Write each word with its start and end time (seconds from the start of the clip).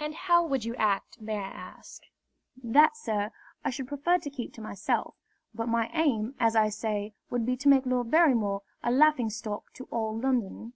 "And 0.00 0.14
how 0.14 0.46
would 0.46 0.64
you 0.64 0.74
act, 0.76 1.20
may 1.20 1.36
I 1.36 1.46
ask?" 1.50 2.04
"That, 2.64 2.96
sir, 2.96 3.32
I 3.62 3.68
should 3.68 3.86
prefer 3.86 4.16
to 4.16 4.30
keep 4.30 4.54
to 4.54 4.62
myself; 4.62 5.14
but 5.52 5.68
my 5.68 5.90
aim, 5.92 6.34
as 6.40 6.56
I 6.56 6.70
say, 6.70 7.12
would 7.28 7.44
be 7.44 7.58
to 7.58 7.68
make 7.68 7.84
Lord 7.84 8.10
Barrymore 8.10 8.62
a 8.82 8.90
laughing 8.90 9.28
stock 9.28 9.70
to 9.74 9.84
all 9.90 10.18
London." 10.18 10.72